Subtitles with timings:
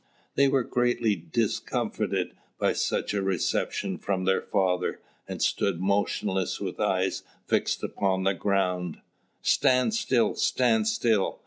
[0.33, 6.79] They were greatly discomfited by such a reception from their father, and stood motionless with
[6.79, 8.97] eyes fixed upon the ground.
[9.43, 11.39] "Stand still, stand still!